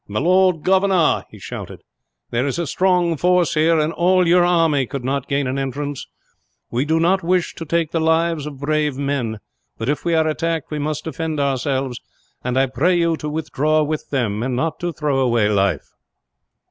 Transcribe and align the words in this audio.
"My 0.07 0.19
Lord 0.19 0.63
Governor," 0.63 1.25
he 1.29 1.37
shouted, 1.37 1.83
"there 2.31 2.47
is 2.47 2.57
a 2.57 2.65
strong 2.65 3.15
force 3.17 3.53
here, 3.53 3.77
and 3.77 3.93
all 3.93 4.27
your 4.27 4.43
army 4.43 4.87
could 4.87 5.03
not 5.05 5.27
gain 5.27 5.45
an 5.45 5.59
entrance. 5.59 6.07
We 6.71 6.85
do 6.85 6.99
not 6.99 7.21
wish 7.21 7.53
to 7.53 7.65
take 7.65 7.91
the 7.91 7.99
lives 8.01 8.47
of 8.47 8.57
brave 8.57 8.97
men; 8.97 9.37
but 9.77 9.89
if 9.89 10.03
we 10.03 10.15
are 10.15 10.27
attacked 10.27 10.71
we 10.71 10.79
must 10.79 11.03
defend 11.03 11.39
ourselves, 11.39 12.01
and 12.43 12.57
I 12.57 12.65
pray 12.65 12.97
you 12.97 13.15
to 13.17 13.29
withdraw 13.29 13.83
with 13.83 14.09
them, 14.09 14.41
and 14.41 14.55
not 14.55 14.79
to 14.79 14.91
throw 14.91 15.19
away 15.19 15.49
life." 15.49 15.91